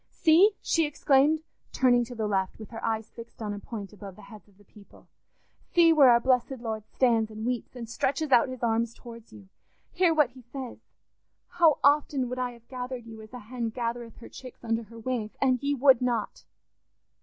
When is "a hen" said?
13.31-13.69